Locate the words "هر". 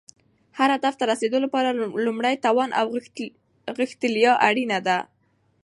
0.57-0.69